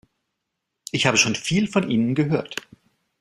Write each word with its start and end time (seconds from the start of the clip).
Ich 0.89 1.05
habe 1.05 1.17
schon 1.17 1.35
viel 1.35 1.67
von 1.67 1.87
Ihnen 1.87 2.15
gehört. 2.15 2.67